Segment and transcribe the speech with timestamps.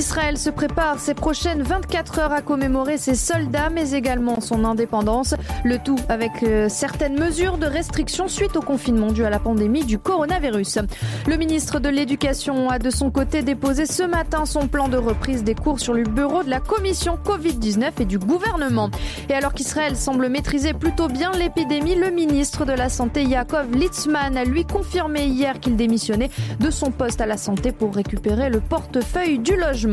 [0.00, 5.34] Israël se prépare ces prochaines 24 heures à commémorer ses soldats, mais également son indépendance.
[5.62, 9.84] Le tout avec euh, certaines mesures de restriction suite au confinement dû à la pandémie
[9.84, 10.78] du coronavirus.
[11.26, 15.44] Le ministre de l'Éducation a de son côté déposé ce matin son plan de reprise
[15.44, 18.88] des cours sur le bureau de la commission Covid-19 et du gouvernement.
[19.28, 24.38] Et alors qu'Israël semble maîtriser plutôt bien l'épidémie, le ministre de la Santé Yaakov Litzman
[24.38, 28.60] a lui confirmé hier qu'il démissionnait de son poste à la santé pour récupérer le
[28.60, 29.89] portefeuille du logement.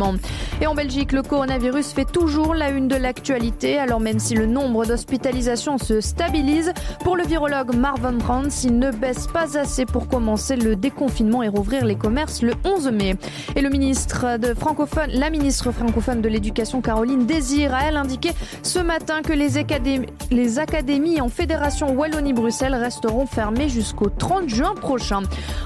[0.61, 3.77] Et en Belgique, le coronavirus fait toujours la une de l'actualité.
[3.77, 8.91] Alors même si le nombre d'hospitalisations se stabilise, pour le virologue Marvin Brands, il ne
[8.91, 13.15] baisse pas assez pour commencer le déconfinement et rouvrir les commerces le 11 mai.
[13.55, 14.25] Et le ministre
[14.57, 18.31] francophone, la ministre francophone de l'éducation Caroline Désir a elle indiqué
[18.63, 24.75] ce matin que les académies, les académies en fédération Wallonie-Bruxelles resteront fermées jusqu'au 30 juin
[24.75, 25.21] prochain.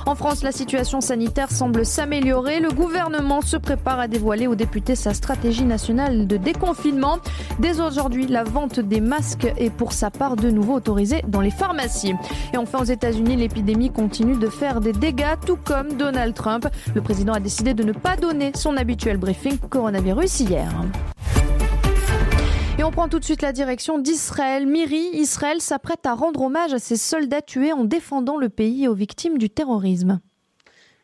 [0.06, 2.60] En France, la situation sanitaire semble s'améliorer.
[2.60, 7.18] Le gouvernement se prépare à dévoiler aux députés sa stratégie nationale de déconfinement.
[7.58, 11.50] Dès aujourd'hui, la vente des masques est pour sa part de nouveau autorisée dans les
[11.50, 12.14] pharmacies.
[12.54, 16.68] Et enfin, aux États-Unis, l'épidémie continue de faire des dégâts, tout comme Donald Trump.
[16.94, 20.72] Le président a décidé de ne pas donner son habituel briefing coronavirus hier.
[22.78, 24.68] Et on prend tout de suite la direction d'Israël.
[24.68, 28.94] Miri, Israël s'apprête à rendre hommage à ses soldats tués en défendant le pays aux
[28.94, 30.20] victimes du terrorisme.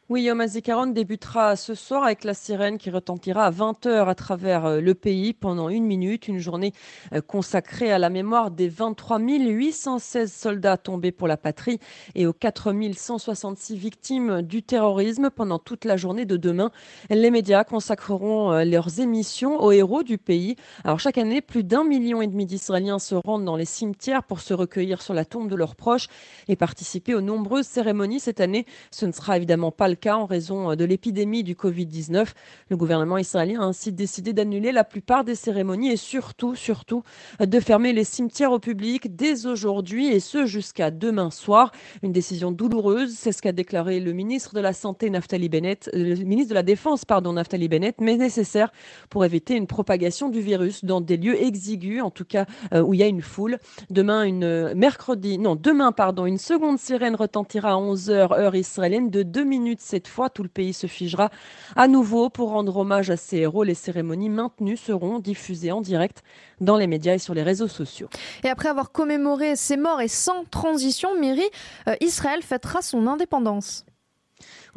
[0.10, 4.66] Oui, Yom HaZikaron débutera ce soir avec la sirène qui retentira à 20h à travers
[4.66, 6.72] euh, le pays pendant une minute, une journée
[7.12, 11.82] euh, consacrée à la mémoire des 23 816 soldats tombés pour la patrie
[12.16, 16.72] et aux 4 166 victimes du terrorisme pendant toute la journée de demain.
[17.10, 20.56] Les médias consacreront euh, leurs émissions aux héros du pays.
[20.86, 24.40] Alors chaque année, plus d'un million et demi d'Israéliens se rendent dans les cimetières pour
[24.40, 26.08] se recueillir sur la tombe de leurs proches
[26.48, 28.22] et participer aux nombreuses cérémonies.
[28.22, 31.56] Cette année, ce ne sera évidemment pas le cas en raison euh, de l'épidémie du
[31.56, 32.28] Covid-19.
[32.70, 37.04] Le gouvernement israélien a ainsi décidé d'annuler la plupart des cérémonies et surtout, surtout,
[37.42, 41.72] euh, de fermer les cimetières au public dès aujourd'hui et ce jusqu'à demain soir.
[42.04, 46.16] Une décision douloureuse, c'est ce qu'a déclaré le ministre de la Santé, Naftali Bennett, euh,
[46.16, 48.72] le ministre de la Défense, pardon, Naftali Bennett, mais nécessaire
[49.10, 53.00] pour éviter une propagation du virus dans des lieux exigus, en tout cas où il
[53.00, 53.58] y a une foule.
[53.90, 59.24] Demain, une mercredi, non, demain, pardon, une seconde sirène retentira à 11h heure israélienne de
[59.24, 61.30] 2 minutes cette fois, tout le pays se figera
[61.76, 63.64] à nouveau pour rendre hommage à ces héros.
[63.64, 66.24] Les cérémonies maintenues seront diffusées en direct
[66.60, 68.10] dans les médias et sur les réseaux sociaux.
[68.44, 71.46] Et après avoir commémoré ces morts et sans transition, Miri,
[71.88, 73.86] euh, Israël fêtera son indépendance.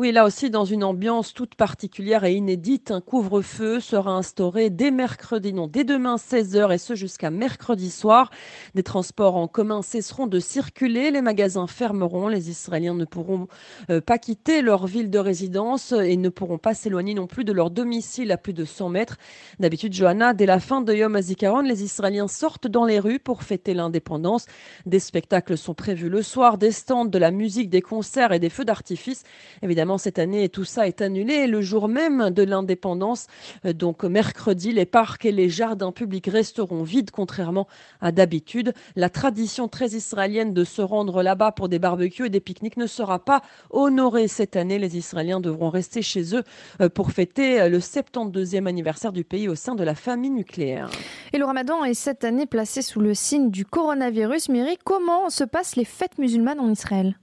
[0.00, 4.91] Oui, là aussi, dans une ambiance toute particulière et inédite, un couvre-feu sera instauré dès
[4.91, 8.31] mercredi, non, dès demain 16h et ce jusqu'à mercredi soir.
[8.75, 13.47] Des transports en commun cesseront de circuler, les magasins fermeront, les Israéliens ne pourront
[13.91, 17.53] euh, pas quitter leur ville de résidence et ne pourront pas s'éloigner non plus de
[17.53, 19.19] leur domicile à plus de 100 mètres.
[19.59, 23.43] D'habitude, Johanna, dès la fin de Yom HaZikaron, les Israéliens sortent dans les rues pour
[23.43, 24.47] fêter l'indépendance.
[24.87, 28.49] Des spectacles sont prévus le soir, des stands, de la musique, des concerts et des
[28.49, 29.25] feux d'artifice.
[29.60, 31.47] Évidemment, cette année, tout ça est annulé.
[31.47, 33.27] Le jour même de l'indépendance,
[33.65, 37.67] euh, donc mercredi, les parcs et les jardins publics resteront vides, contrairement
[38.01, 38.73] à d'habitude.
[38.97, 42.87] La tradition très israélienne de se rendre là-bas pour des barbecues et des pique-niques ne
[42.87, 44.78] sera pas honorée cette année.
[44.78, 46.43] Les Israéliens devront rester chez eux
[46.81, 50.91] euh, pour fêter euh, le 72e anniversaire du pays au sein de la famille nucléaire.
[51.33, 54.49] Et le ramadan est cette année placé sous le signe du coronavirus.
[54.49, 57.17] Miri, comment se passent les fêtes musulmanes en Israël?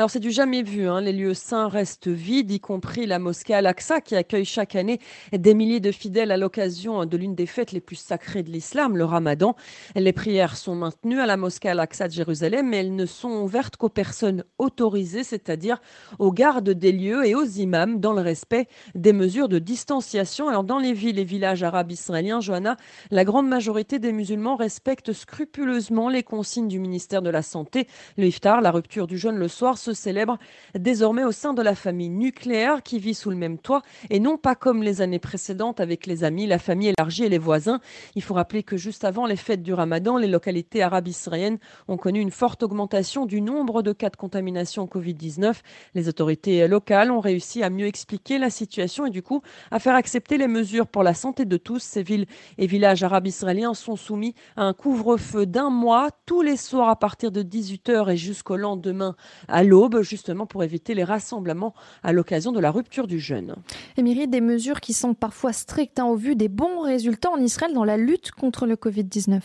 [0.00, 1.02] Alors c'est du jamais vu, hein.
[1.02, 4.98] les lieux saints restent vides, y compris la mosquée Al-Aqsa qui accueille chaque année
[5.30, 8.96] des milliers de fidèles à l'occasion de l'une des fêtes les plus sacrées de l'islam,
[8.96, 9.56] le ramadan.
[9.94, 13.76] Les prières sont maintenues à la mosquée Al-Aqsa de Jérusalem, mais elles ne sont ouvertes
[13.76, 15.82] qu'aux personnes autorisées, c'est-à-dire
[16.18, 20.48] aux gardes des lieux et aux imams, dans le respect des mesures de distanciation.
[20.48, 22.78] Alors dans les villes et villages arabes israéliens, Johanna,
[23.10, 27.86] la grande majorité des musulmans respectent scrupuleusement les consignes du ministère de la Santé.
[28.16, 30.38] Le iftar, la rupture du jeûne le soir, célèbre
[30.78, 34.36] désormais au sein de la famille nucléaire qui vit sous le même toit et non
[34.36, 37.80] pas comme les années précédentes avec les amis, la famille élargie et les voisins.
[38.14, 41.58] Il faut rappeler que juste avant les fêtes du ramadan, les localités arabes israéliennes
[41.88, 45.54] ont connu une forte augmentation du nombre de cas de contamination Covid-19.
[45.94, 49.94] Les autorités locales ont réussi à mieux expliquer la situation et du coup à faire
[49.94, 51.82] accepter les mesures pour la santé de tous.
[51.82, 52.26] Ces villes
[52.58, 56.96] et villages arabes israéliens sont soumis à un couvre-feu d'un mois tous les soirs à
[56.96, 59.16] partir de 18h et jusqu'au lendemain
[59.48, 63.54] à l'aube, justement pour éviter les rassemblements à l'occasion de la rupture du jeûne.
[63.96, 67.72] Émirie, des mesures qui sont parfois strictes hein, au vu des bons résultats en Israël
[67.72, 69.40] dans la lutte contre le Covid-19.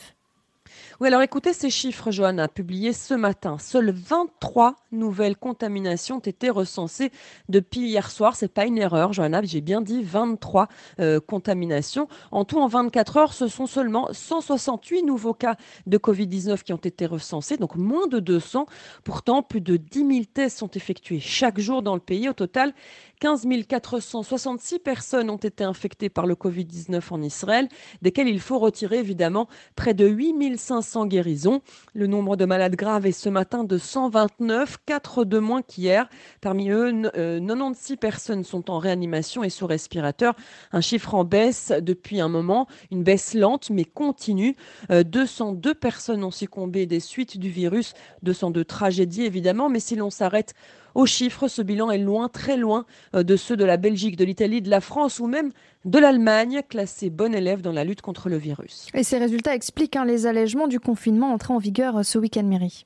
[1.02, 3.58] Oui, alors écoutez ces chiffres, Johanna, publiés ce matin.
[3.60, 7.12] Seules 23 nouvelles contaminations ont été recensées
[7.50, 8.38] depuis hier soir.
[8.38, 10.70] C'est pas une erreur, Johanna, j'ai bien dit 23
[11.02, 12.08] euh, contaminations.
[12.32, 16.78] En tout, en 24 heures, ce sont seulement 168 nouveaux cas de Covid-19 qui ont
[16.78, 18.66] été recensés, donc moins de 200.
[19.04, 22.30] Pourtant, plus de 10 000 tests sont effectués chaque jour dans le pays.
[22.30, 22.74] Au total,
[23.20, 27.68] 15 466 personnes ont été infectées par le Covid-19 en Israël,
[28.02, 31.62] desquelles il faut retirer évidemment près de 8 500 guérisons.
[31.94, 36.10] Le nombre de malades graves est ce matin de 129, 4 de moins qu'hier.
[36.42, 40.36] Parmi eux, 96 euh, personnes sont en réanimation et sous respirateur,
[40.72, 44.56] un chiffre en baisse depuis un moment, une baisse lente mais continue.
[44.90, 47.94] 202 euh, personnes ont succombé des suites du virus,
[48.24, 50.54] 202 tragédies évidemment, mais si l'on s'arrête
[50.96, 54.26] aux chiffres, ce bilan est loin, très loin euh, de ceux de la Belgique, de
[54.26, 55.52] l'Italie, de la France ou même
[55.84, 58.88] de l'Allemagne, classée bon élève dans la lutte contre le virus.
[58.94, 62.44] Et ces résultats expliquent hein, les allègements du confinement entrés en vigueur euh, ce week-end,
[62.44, 62.86] Mairie.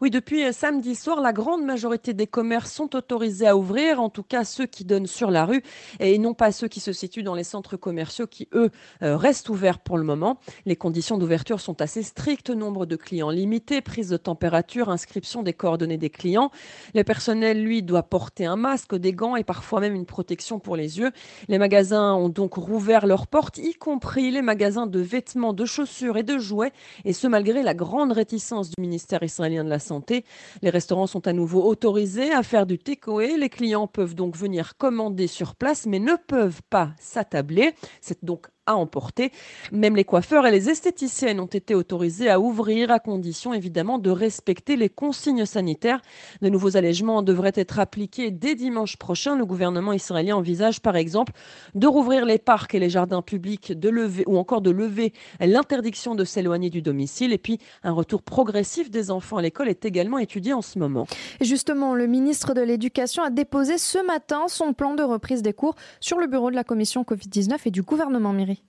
[0.00, 4.08] Oui, depuis euh, samedi soir, la grande majorité des commerces sont autorisés à ouvrir, en
[4.08, 5.62] tout cas ceux qui donnent sur la rue
[5.98, 8.70] et non pas ceux qui se situent dans les centres commerciaux qui, eux,
[9.02, 10.38] euh, restent ouverts pour le moment.
[10.66, 15.52] Les conditions d'ouverture sont assez strictes, nombre de clients limité, prise de température, inscription des
[15.52, 16.50] coordonnées des clients.
[16.94, 20.76] Le personnel, lui, doit porter un masque, des gants et parfois même une protection pour
[20.76, 21.10] les yeux.
[21.48, 26.16] Les magasins ont donc rouvert leurs portes, y compris les magasins de vêtements, de chaussures
[26.16, 26.72] et de jouets,
[27.04, 30.24] et ce malgré la grande réticence du ministère israélien de la santé.
[30.62, 33.36] Les restaurants sont à nouveau autorisés à faire du takeaway.
[33.36, 37.74] Les clients peuvent donc venir commander sur place, mais ne peuvent pas s'attabler.
[38.00, 39.32] C'est donc à emporter.
[39.72, 44.10] Même les coiffeurs et les esthéticiennes ont été autorisés à ouvrir à condition évidemment de
[44.10, 46.00] respecter les consignes sanitaires.
[46.42, 49.36] De nouveaux allègements devraient être appliqués dès dimanche prochain.
[49.36, 51.32] Le gouvernement israélien envisage par exemple
[51.74, 56.14] de rouvrir les parcs et les jardins publics, de lever ou encore de lever l'interdiction
[56.14, 57.32] de s'éloigner du domicile.
[57.32, 61.06] Et puis un retour progressif des enfants à l'école est également étudié en ce moment.
[61.40, 65.74] Justement, le ministre de l'Éducation a déposé ce matin son plan de reprise des cours
[66.00, 68.59] sur le bureau de la commission Covid-19 et du gouvernement Miri.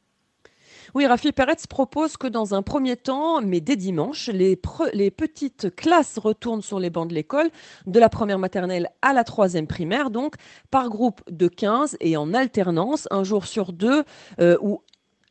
[0.94, 4.56] Oui, Rafi Peretz propose que dans un premier temps, mais dès dimanche, les,
[5.12, 7.50] petites classes retournent sur les bancs de l'école,
[7.86, 10.36] de la première maternelle à la troisième primaire, donc
[10.70, 14.04] par groupe de 15 et en alternance, un jour sur deux,
[14.40, 14.82] euh, ou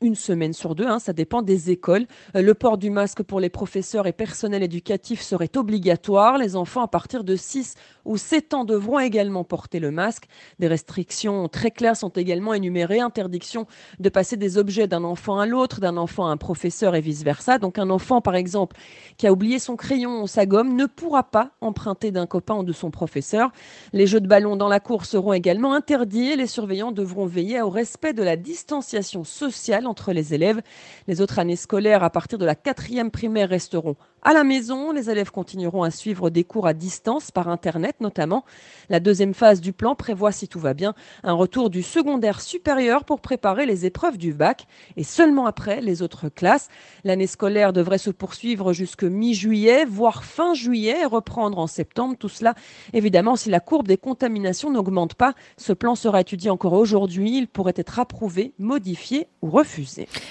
[0.01, 2.07] une semaine sur deux, hein, ça dépend des écoles.
[2.35, 6.39] Euh, le port du masque pour les professeurs et personnels éducatifs serait obligatoire.
[6.39, 7.75] Les enfants à partir de 6
[8.05, 10.25] ou 7 ans devront également porter le masque.
[10.59, 13.01] Des restrictions très claires sont également énumérées.
[13.01, 13.67] Interdiction
[13.99, 17.59] de passer des objets d'un enfant à l'autre, d'un enfant à un professeur et vice-versa.
[17.59, 18.77] Donc un enfant, par exemple,
[19.19, 22.63] qui a oublié son crayon ou sa gomme ne pourra pas emprunter d'un copain ou
[22.63, 23.51] de son professeur.
[23.93, 27.71] Les jeux de ballon dans la cour seront également interdits les surveillants devront veiller au
[27.71, 30.63] respect de la distanciation sociale entre les élèves.
[31.07, 34.93] Les autres années scolaires à partir de la quatrième primaire resteront à la maison.
[34.93, 38.45] Les élèves continueront à suivre des cours à distance par Internet notamment.
[38.89, 43.05] La deuxième phase du plan prévoit, si tout va bien, un retour du secondaire supérieur
[43.05, 44.67] pour préparer les épreuves du bac
[44.97, 46.69] et seulement après les autres classes.
[47.05, 52.17] L'année scolaire devrait se poursuivre jusque mi-juillet, voire fin juillet et reprendre en septembre.
[52.19, 52.55] Tout cela,
[52.93, 55.35] évidemment, si la courbe des contaminations n'augmente pas.
[55.57, 57.39] Ce plan sera étudié encore aujourd'hui.
[57.39, 59.80] Il pourrait être approuvé, modifié ou refusé.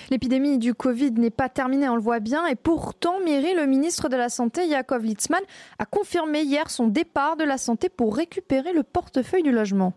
[0.09, 4.09] L'épidémie du Covid n'est pas terminée, on le voit bien, et pourtant, Miri, le ministre
[4.09, 5.41] de la Santé, Yaakov Litzman,
[5.77, 9.93] a confirmé hier son départ de la santé pour récupérer le portefeuille du logement.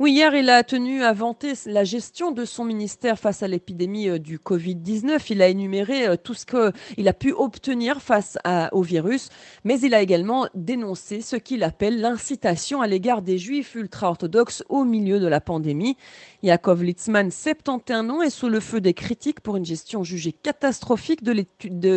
[0.00, 4.08] Oui, hier, il a tenu à vanter la gestion de son ministère face à l'épidémie
[4.08, 5.24] euh, du Covid-19.
[5.30, 8.36] Il a énuméré euh, tout ce qu'il a pu obtenir face
[8.72, 9.28] au virus,
[9.62, 14.84] mais il a également dénoncé ce qu'il appelle l'incitation à l'égard des juifs ultra-orthodoxes au
[14.84, 15.96] milieu de la pandémie.
[16.44, 21.22] Yaakov Litzman, 71 ans, est sous le feu des critiques pour une gestion jugée catastrophique
[21.22, 21.32] de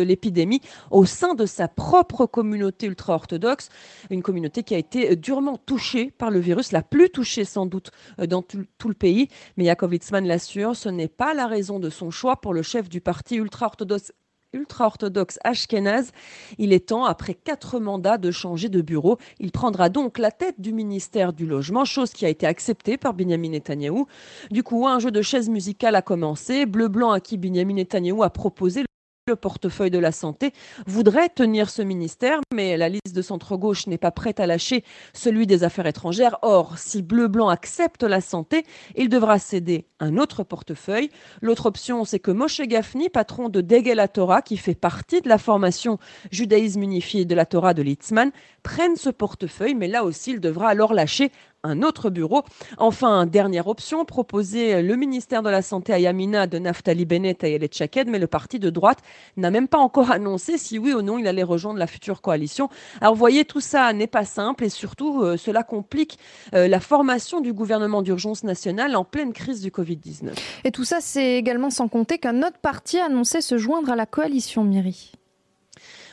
[0.02, 3.68] l'épidémie au sein de sa propre communauté ultra-orthodoxe,
[4.08, 7.90] une communauté qui a été durement touchée par le virus, la plus touchée sans doute
[8.20, 9.28] euh, dans tout, le pays.
[9.58, 12.88] Mais Yaakov Litzman l'assure, ce n'est pas la raison de son choix pour le chef
[12.88, 14.12] du parti ultra-orthodoxe
[14.52, 16.12] ultra-orthodoxe Ashkenaz.
[16.58, 19.18] Il est temps, après quatre mandats, de changer de bureau.
[19.38, 23.14] Il prendra donc la tête du ministère du Logement, chose qui a été acceptée par
[23.14, 24.06] Benjamin Netanyahou.
[24.50, 26.66] Du coup, un jeu de chaises musicales a commencé.
[26.66, 28.84] Bleu-blanc à qui Benjamin Netanyahou a proposé
[29.28, 30.52] le portefeuille de la santé,
[30.86, 34.82] voudrait tenir ce ministère, mais la liste de centre-gauche n'est pas prête à lâcher
[35.12, 36.38] celui des affaires étrangères.
[36.42, 38.64] Or, si Bleu-Blanc accepte la santé,
[38.96, 41.10] il devra céder un autre portefeuille.
[41.42, 45.38] L'autre option, c'est que Moshe Gafni, patron de Degel Torah, qui fait partie de la
[45.38, 45.98] formation
[46.30, 48.30] judaïsme unifié de la Torah de Litzman,
[48.62, 51.30] prenne ce portefeuille, mais là aussi, il devra alors lâcher
[51.64, 52.42] un autre bureau.
[52.76, 57.68] Enfin, dernière option, proposer le ministère de la Santé à Yamina de Naftali Bennett et
[57.70, 58.98] Chaked, mais le parti de droite
[59.36, 62.68] n'a même pas encore annoncé si oui ou non il allait rejoindre la future coalition.
[63.00, 66.18] Alors vous voyez, tout ça n'est pas simple et surtout euh, cela complique
[66.54, 70.34] euh, la formation du gouvernement d'urgence nationale en pleine crise du Covid-19.
[70.64, 73.96] Et tout ça, c'est également sans compter qu'un autre parti a annoncé se joindre à
[73.96, 75.17] la coalition Miri.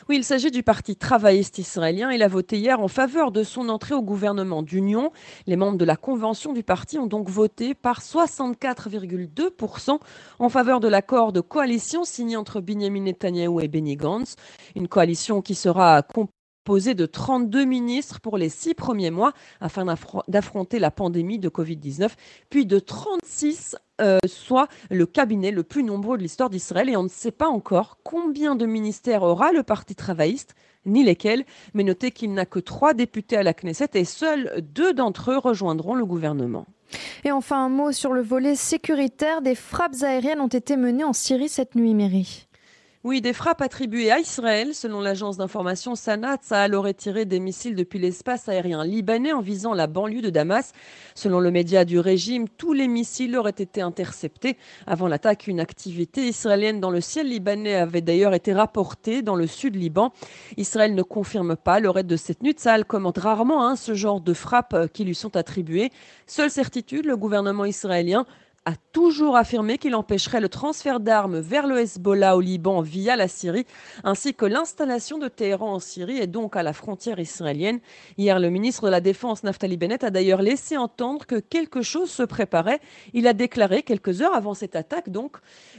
[0.08, 2.12] Oui, il s'agit du Parti travailliste israélien.
[2.12, 5.10] Il a voté hier en faveur de son entrée au gouvernement d'union.
[5.48, 9.98] Les membres de la convention du parti ont donc voté par 64,2%
[10.38, 14.36] en faveur de l'accord de coalition signé entre Benjamin Netanyahu et Benny Gantz.
[14.76, 16.04] Une coalition qui sera
[16.66, 19.84] composée de 32 ministres pour les six premiers mois afin
[20.26, 22.10] d'affronter la pandémie de Covid-19,
[22.50, 26.88] puis de 36 euh, soit le cabinet le plus nombreux de l'histoire d'Israël.
[26.88, 30.56] Et on ne sait pas encore combien de ministères aura le Parti travailliste,
[30.86, 31.44] ni lesquels.
[31.72, 35.38] Mais notez qu'il n'a que trois députés à la Knesset et seuls deux d'entre eux
[35.38, 36.66] rejoindront le gouvernement.
[37.22, 39.40] Et enfin, un mot sur le volet sécuritaire.
[39.40, 42.48] Des frappes aériennes ont été menées en Syrie cette nuit, Mairie.
[43.08, 44.74] Oui, des frappes attribuées à Israël.
[44.74, 49.74] Selon l'agence d'information Sanat, ça aurait tiré des missiles depuis l'espace aérien libanais en visant
[49.74, 50.72] la banlieue de Damas.
[51.14, 54.56] Selon le média du régime, tous les missiles auraient été interceptés.
[54.88, 59.46] Avant l'attaque, une activité israélienne dans le ciel libanais avait d'ailleurs été rapportée dans le
[59.46, 60.12] sud Liban.
[60.56, 62.56] Israël ne confirme pas raid de cette nuit.
[62.58, 65.92] Ça commente rarement hein, ce genre de frappes qui lui sont attribuées.
[66.26, 68.26] Seule certitude, le gouvernement israélien
[68.66, 73.28] a toujours affirmé qu'il empêcherait le transfert d'armes vers le Hezbollah au Liban via la
[73.28, 73.64] Syrie,
[74.02, 77.78] ainsi que l'installation de Téhéran en Syrie et donc à la frontière israélienne.
[78.18, 82.10] Hier, le ministre de la Défense, Naftali Bennett, a d'ailleurs laissé entendre que quelque chose
[82.10, 82.80] se préparait.
[83.14, 85.36] Il a déclaré quelques heures avant cette attaque, donc,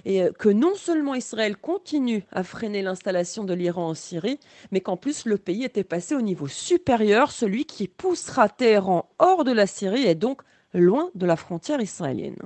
[0.07, 4.39] euh, que non seulement Israël continue à freiner l'installation de l'Iran en Syrie,
[4.71, 9.43] mais qu'en plus le pays était passé au niveau supérieur, celui qui poussera Téhéran hors
[9.43, 10.41] de la Syrie et donc
[10.73, 12.37] loin de la frontière israélienne.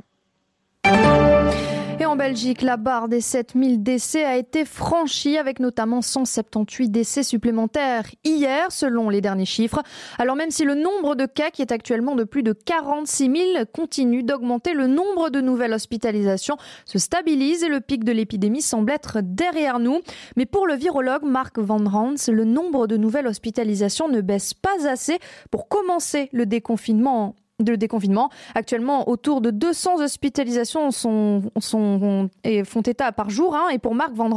[2.01, 7.21] Et en Belgique, la barre des 7000 décès a été franchie avec notamment 178 décès
[7.21, 9.83] supplémentaires hier selon les derniers chiffres.
[10.17, 13.65] Alors même si le nombre de cas qui est actuellement de plus de 46 000
[13.71, 18.91] continue d'augmenter, le nombre de nouvelles hospitalisations se stabilise et le pic de l'épidémie semble
[18.91, 19.99] être derrière nous.
[20.37, 24.89] Mais pour le virologue Marc Van Rans, le nombre de nouvelles hospitalisations ne baisse pas
[24.89, 25.19] assez
[25.51, 28.29] pour commencer le déconfinement de déconfinement.
[28.55, 33.55] Actuellement, autour de 200 hospitalisations sont, sont, et font état par jour.
[33.55, 33.69] Hein.
[33.71, 34.29] Et pour Marc Van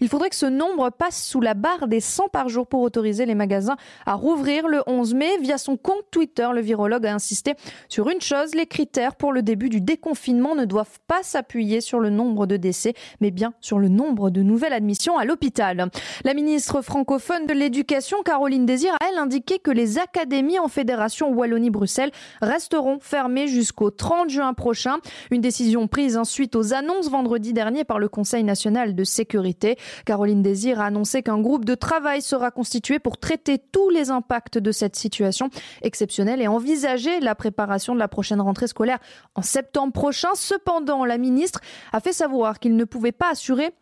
[0.00, 3.26] il faudrait que ce nombre passe sous la barre des 100 par jour pour autoriser
[3.26, 5.38] les magasins à rouvrir le 11 mai.
[5.40, 7.54] Via son compte Twitter, le virologue a insisté
[7.88, 12.00] sur une chose, les critères pour le début du déconfinement ne doivent pas s'appuyer sur
[12.00, 15.88] le nombre de décès, mais bien sur le nombre de nouvelles admissions à l'hôpital.
[16.24, 21.32] La ministre francophone de l'Éducation, Caroline Désir, a elle indiqué que les académies en fédération
[21.32, 22.12] Wallonie-Bruxelles
[22.54, 24.98] resteront fermés jusqu'au 30 juin prochain.
[25.32, 29.76] Une décision prise ensuite aux annonces vendredi dernier par le Conseil national de sécurité.
[30.06, 34.58] Caroline Désir a annoncé qu'un groupe de travail sera constitué pour traiter tous les impacts
[34.58, 35.50] de cette situation
[35.82, 38.98] exceptionnelle et envisager la préparation de la prochaine rentrée scolaire
[39.34, 40.28] en septembre prochain.
[40.34, 41.60] Cependant, la ministre
[41.92, 43.72] a fait savoir qu'il ne pouvait pas assurer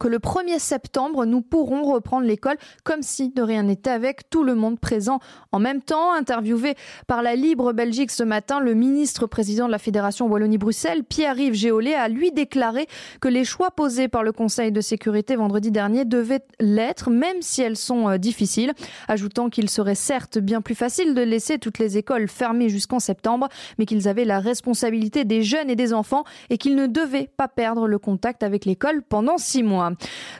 [0.00, 4.42] que le 1er septembre, nous pourrons reprendre l'école comme si de rien n'était avec tout
[4.42, 5.20] le monde présent
[5.52, 6.12] en même temps.
[6.12, 6.74] Interviewé
[7.06, 11.94] par la Libre Belgique ce matin, le ministre président de la Fédération Wallonie-Bruxelles, Pierre-Yves Géolé,
[11.94, 12.88] a lui déclaré
[13.20, 17.60] que les choix posés par le Conseil de sécurité vendredi dernier devaient l'être, même si
[17.60, 18.72] elles sont euh, difficiles,
[19.06, 23.48] ajoutant qu'il serait certes bien plus facile de laisser toutes les écoles fermées jusqu'en septembre,
[23.78, 27.48] mais qu'ils avaient la responsabilité des jeunes et des enfants et qu'ils ne devaient pas
[27.48, 29.89] perdre le contact avec l'école pendant six mois.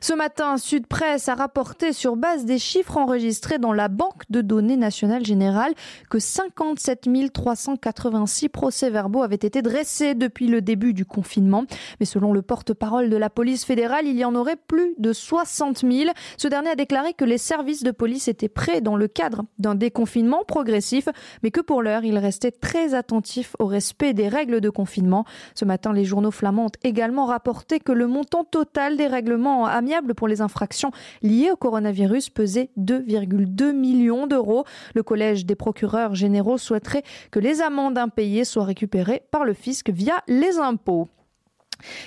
[0.00, 4.40] Ce matin, Sud Presse a rapporté sur base des chiffres enregistrés dans la Banque de
[4.40, 5.75] données nationale générale
[6.09, 11.64] que 57 386 procès-verbaux avaient été dressés depuis le début du confinement.
[11.99, 15.78] Mais selon le porte-parole de la police fédérale, il y en aurait plus de 60
[15.78, 16.11] 000.
[16.37, 19.75] Ce dernier a déclaré que les services de police étaient prêts dans le cadre d'un
[19.75, 21.09] déconfinement progressif,
[21.42, 25.25] mais que pour l'heure, ils restaient très attentifs au respect des règles de confinement.
[25.54, 30.14] Ce matin, les journaux flamands ont également rapporté que le montant total des règlements amiable
[30.14, 30.90] pour les infractions
[31.23, 34.64] liées au coronavirus pesait 2,2 millions d'euros.
[34.94, 39.90] Le Collège des procureurs généraux souhaiterait que les amendes impayées soient récupérées par le fisc
[39.90, 41.09] via les impôts.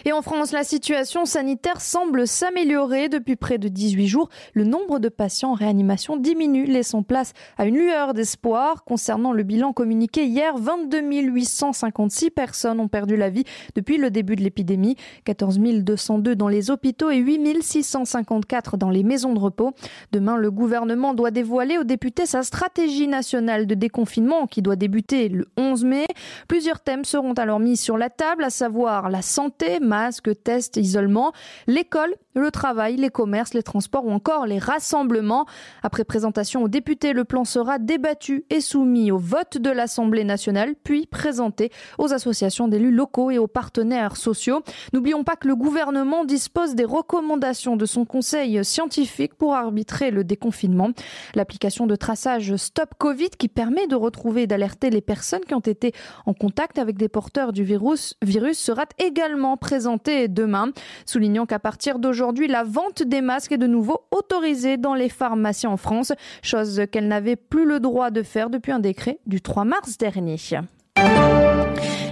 [0.06, 4.30] Et en France, la situation sanitaire semble s'améliorer depuis près de 18 jours.
[4.54, 8.84] Le nombre de patients en réanimation diminue, laissant place à une lueur d'espoir.
[8.84, 13.44] Concernant le bilan communiqué hier, 22 856 personnes ont perdu la vie
[13.76, 19.04] depuis le début de l'épidémie, 14 202 dans les hôpitaux et 8 654 dans les
[19.04, 19.74] maisons de repos.
[20.12, 25.30] Demain, le gouvernement doit dévoiler aux députés sa stratégie nationale de déconfinement qui doit débuter
[25.30, 26.06] le 11 mai.
[26.48, 31.34] Plusieurs thèmes seront alors mis sur la table, à savoir la santé, masques, tests, isolement,
[31.68, 35.46] l'école, le travail, les commerces, les transports ou encore les rassemblements.
[35.84, 40.74] Après présentation aux députés, le plan sera débattu et soumis au vote de l'Assemblée nationale,
[40.84, 44.62] puis présenté aux associations d'élus locaux et aux partenaires sociaux.
[44.94, 50.24] N'oublions pas que le gouvernement dispose des recommandations de son conseil scientifique pour arbitrer le
[50.24, 50.90] déconfinement.
[51.36, 55.60] L'application de traçage Stop Covid qui permet de retrouver et d'alerter les personnes qui ont
[55.60, 55.94] été
[56.26, 58.16] en contact avec des porteurs du virus,
[58.54, 60.72] sera également présenté demain,
[61.06, 65.68] soulignant qu'à partir d'aujourd'hui, la vente des masques est de nouveau autorisée dans les pharmacies
[65.68, 69.66] en France, chose qu'elle n'avait plus le droit de faire depuis un décret du 3
[69.66, 70.38] mars dernier.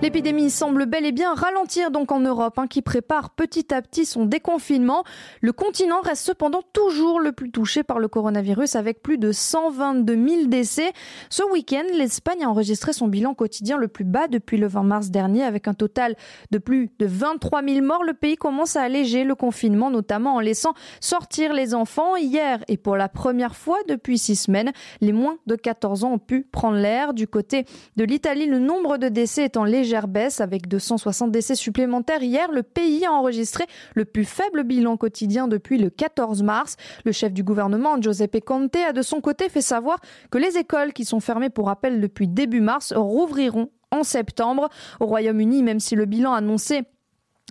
[0.02, 4.08] L'épidémie semble bel et bien ralentir donc en Europe, hein, qui prépare petit à petit
[4.08, 5.04] son déconfinement.
[5.42, 10.28] Le continent reste cependant toujours le plus touché par le coronavirus, avec plus de 122
[10.28, 10.92] 000 décès.
[11.30, 15.12] Ce week-end, l'Espagne a enregistré son bilan quotidien le plus bas depuis le 20 mars
[15.12, 16.16] dernier, avec un total
[16.50, 18.04] de plus de 23 000 morts.
[18.04, 22.16] Le pays commence à alléger le confinement, notamment en laissant sortir les enfants.
[22.16, 26.18] Hier, et pour la première fois depuis six semaines, les moins de 14 ans ont
[26.18, 27.14] pu prendre l'air.
[27.14, 27.66] Du côté
[27.98, 29.64] de l'Italie, le nombre de décès est en
[30.08, 32.24] baisse avec 260 décès supplémentaires.
[32.24, 36.78] Hier, le pays a enregistré le plus faible bilan quotidien depuis le 14 mars.
[37.06, 40.94] Le chef du gouvernement, Giuseppe Conte, a de son côté fait savoir que les écoles
[40.94, 44.70] qui sont fermées pour rappel depuis début mars rouvriront en septembre.
[45.00, 46.84] Au Royaume-Uni, même si le bilan annoncé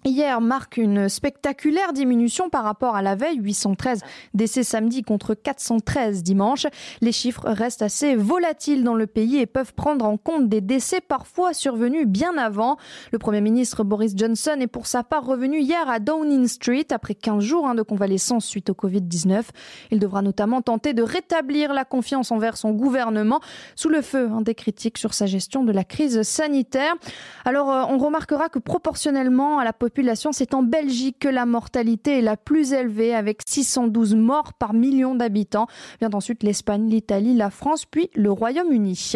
[0.07, 4.01] Hier marque une spectaculaire diminution par rapport à la veille, 813
[4.33, 6.67] décès samedi contre 413 dimanche.
[7.03, 11.03] Les chiffres restent assez volatiles dans le pays et peuvent prendre en compte des décès
[11.03, 12.79] parfois survenus bien avant.
[13.13, 17.15] Le Premier ministre Boris Johnson est pour sa part revenu hier à Downing Street après
[17.15, 19.43] 15 jours hein, de convalescence suite au Covid-19.
[19.91, 23.41] Il devra notamment tenter de rétablir la confiance envers son gouvernement
[23.77, 26.95] sous le feu hein, des critiques sur sa gestion de la crise sanitaire.
[27.45, 29.90] Alors euh, on remarquera que proportionnellement à la population
[30.33, 35.15] c'est en Belgique que la mortalité est la plus élevée avec 612 morts par million
[35.15, 35.67] d'habitants.
[36.01, 39.13] Vient ensuite l'Espagne, l'Italie, la France, puis le Royaume-Uni.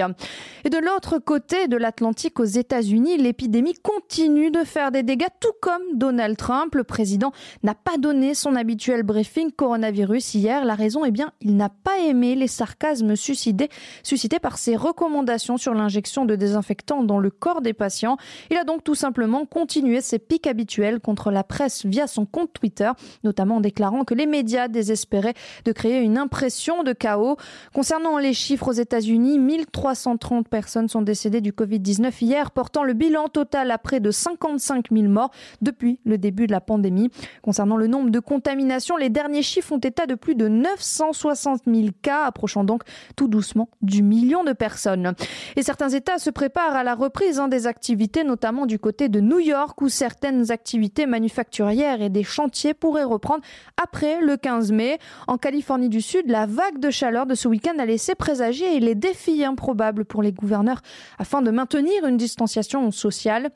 [0.65, 5.53] Et de l'autre côté de l'Atlantique, aux États-Unis, l'épidémie continue de faire des dégâts, tout
[5.61, 6.75] comme Donald Trump.
[6.75, 10.65] Le président n'a pas donné son habituel briefing coronavirus hier.
[10.65, 13.69] La raison, est bien, il n'a pas aimé les sarcasmes suscités,
[14.03, 18.17] suscités par ses recommandations sur l'injection de désinfectants dans le corps des patients.
[18.51, 20.64] Il a donc tout simplement continué ses pics habituels
[21.03, 22.91] contre la presse via son compte Twitter,
[23.23, 27.37] notamment en déclarant que les médias désespéraient de créer une impression de chaos.
[27.73, 33.29] Concernant les chiffres aux États-Unis, 1330 personnes sont décédées du Covid-19 hier, portant le bilan
[33.29, 35.31] total à près de 55 000 morts
[35.63, 37.11] depuis le début de la pandémie.
[37.43, 41.89] Concernant le nombre de contaminations, les derniers chiffres ont état de plus de 960 000
[42.03, 42.83] cas, approchant donc
[43.17, 45.15] tout doucement du million de personnes.
[45.57, 49.21] Et certains États se préparent à la reprise hein, des activités, notamment du côté de
[49.21, 53.45] New York, où certaines activités manufacturières et des chantiers pourraient reprendre
[53.83, 54.99] après le 15 mai.
[55.27, 58.95] En Californie du Sud, la vague de chaleur de ce week-end a laissé présager les
[58.95, 60.81] défis improbables pour les gouverneurs
[61.19, 63.51] afin de maintenir une distanciation sociale.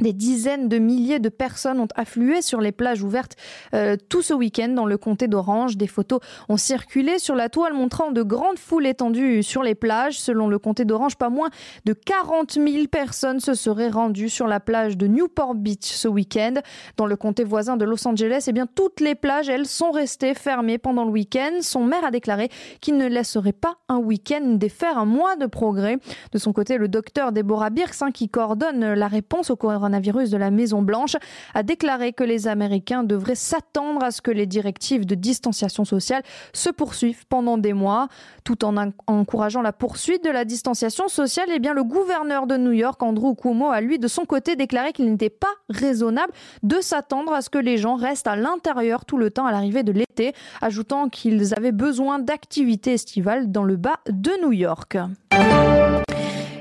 [0.00, 3.36] Des dizaines de milliers de personnes ont afflué sur les plages ouvertes
[3.74, 5.76] euh, tout ce week-end dans le comté d'Orange.
[5.76, 10.18] Des photos ont circulé sur la toile montrant de grandes foules étendues sur les plages.
[10.18, 11.50] Selon le comté d'Orange, pas moins
[11.84, 16.54] de 40 000 personnes se seraient rendues sur la plage de Newport Beach ce week-end.
[16.96, 20.34] Dans le comté voisin de Los Angeles, eh bien, toutes les plages, elles, sont restées
[20.34, 21.58] fermées pendant le week-end.
[21.60, 22.48] Son maire a déclaré
[22.80, 25.98] qu'il ne laisserait pas un week-end défaire un mois de progrès.
[26.32, 30.36] De son côté, le docteur Deborah Birx, hein, qui coordonne la réponse au coronavirus de
[30.36, 31.16] la Maison-Blanche,
[31.54, 36.22] a déclaré que les Américains devraient s'attendre à ce que les directives de distanciation sociale
[36.52, 38.08] se poursuivent pendant des mois.
[38.44, 42.72] Tout en encourageant la poursuite de la distanciation sociale, eh bien, le gouverneur de New
[42.72, 47.32] York, Andrew Cuomo, a lui, de son côté, déclaré qu'il n'était pas raisonnable de s'attendre
[47.32, 50.34] à ce que les gens restent à l'intérieur tout le temps à l'arrivée de l'été,
[50.60, 54.98] ajoutant qu'ils avaient besoin d'activités estivales dans le bas de New York.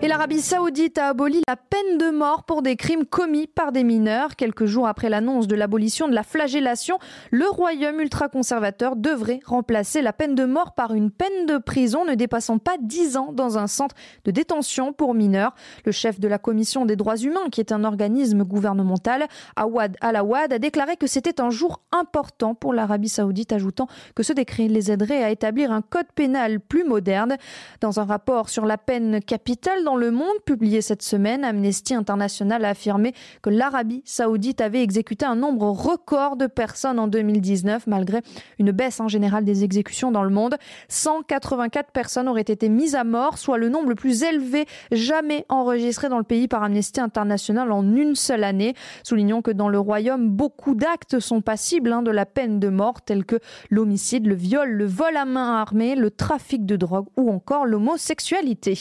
[0.03, 3.83] Et l'Arabie saoudite a aboli la peine de mort pour des crimes commis par des
[3.83, 4.35] mineurs.
[4.35, 6.97] Quelques jours après l'annonce de l'abolition de la flagellation,
[7.29, 12.15] le royaume ultra-conservateur devrait remplacer la peine de mort par une peine de prison ne
[12.15, 15.53] dépassant pas 10 ans dans un centre de détention pour mineurs.
[15.85, 20.51] Le chef de la Commission des droits humains, qui est un organisme gouvernemental, Awad Al-Awad,
[20.51, 23.85] a déclaré que c'était un jour important pour l'Arabie saoudite, ajoutant
[24.15, 27.37] que ce décret les aiderait à établir un code pénal plus moderne.
[27.81, 32.63] Dans un rapport sur la peine capitale dans le monde publié cette semaine, Amnesty International
[32.63, 38.21] a affirmé que l'Arabie saoudite avait exécuté un nombre record de personnes en 2019, malgré
[38.57, 40.55] une baisse en général des exécutions dans le monde.
[40.87, 46.07] 184 personnes auraient été mises à mort, soit le nombre le plus élevé jamais enregistré
[46.07, 48.75] dans le pays par Amnesty International en une seule année.
[49.03, 53.01] Soulignons que dans le royaume, beaucoup d'actes sont passibles hein, de la peine de mort,
[53.01, 57.29] tels que l'homicide, le viol, le vol à main armée, le trafic de drogue ou
[57.29, 58.79] encore l'homosexualité.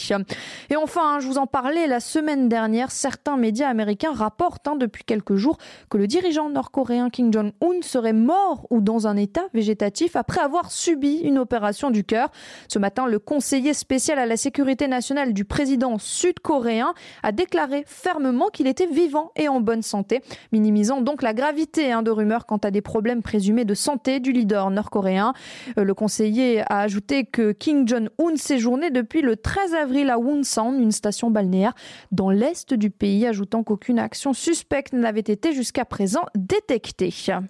[0.69, 5.03] Et enfin, je vous en parlais la semaine dernière, certains médias américains rapportent hein, depuis
[5.03, 5.57] quelques jours
[5.89, 10.71] que le dirigeant nord-coréen Kim Jong-un serait mort ou dans un état végétatif après avoir
[10.71, 12.29] subi une opération du cœur.
[12.67, 18.49] Ce matin, le conseiller spécial à la sécurité nationale du président sud-coréen a déclaré fermement
[18.49, 22.57] qu'il était vivant et en bonne santé, minimisant donc la gravité hein, de rumeurs quant
[22.57, 25.33] à des problèmes présumés de santé du leader nord-coréen.
[25.77, 30.73] Euh, le conseiller a ajouté que Kim Jong-un séjournait depuis le 13 avril à Wonsan,
[30.79, 31.73] une station balnéaire
[32.11, 37.11] dans l'est du pays, ajoutant qu'aucune action suspecte n'avait été jusqu'à présent détectée.